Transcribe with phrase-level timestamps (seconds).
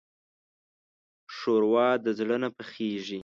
[1.35, 3.19] ښوروا د زړه نه پخېږي.